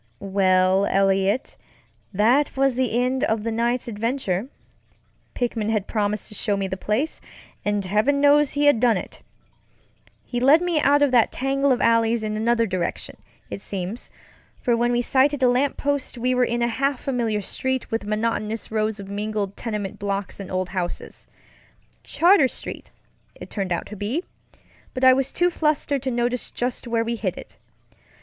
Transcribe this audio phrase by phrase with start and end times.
[0.33, 1.55] Well, Eliot,
[2.11, 4.47] that was the end of the night's adventure.
[5.35, 7.21] Pickman had promised to show me the place,
[7.63, 9.21] and heaven knows he had done it.
[10.25, 13.15] He led me out of that tangle of alleys in another direction,
[13.51, 14.09] it seems,
[14.59, 18.03] for when we sighted a lamp post we were in a half familiar street with
[18.03, 21.27] monotonous rows of mingled tenement blocks and old houses.
[22.03, 22.89] Charter Street,
[23.35, 24.23] it turned out to be,
[24.95, 27.57] but I was too flustered to notice just where we hit it.